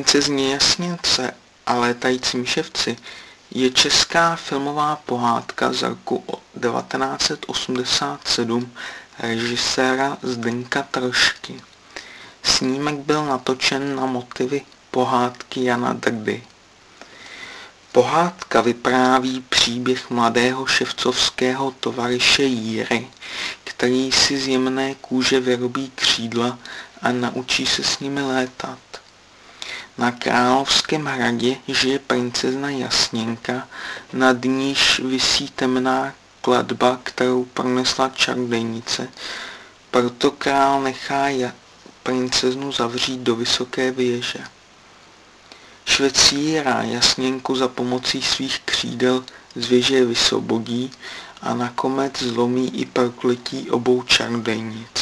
[0.00, 1.34] princezně Jasněnce
[1.66, 2.96] a létajícím ševci
[3.50, 6.24] je česká filmová pohádka z roku
[6.60, 8.72] 1987
[9.18, 11.60] režiséra Zdenka Trošky.
[12.42, 16.42] Snímek byl natočen na motivy pohádky Jana Drdy.
[17.92, 23.08] Pohádka vypráví příběh mladého ševcovského tovaryše Jíry,
[23.64, 26.58] který si z jemné kůže vyrobí křídla
[27.02, 28.89] a naučí se s nimi létat.
[30.00, 33.68] Na královském hradě žije princezna Jasněnka,
[34.12, 39.08] nad níž visí temná kladba, kterou pronesla čarodějnice.
[39.90, 41.52] Proto král nechá
[42.02, 44.38] princeznu zavřít do vysoké věže.
[45.84, 49.24] Švecíra Jasněnku za pomocí svých křídel
[49.54, 50.90] z věže vysvobodí
[51.42, 54.99] a nakonec zlomí i prokletí obou čarodějnic.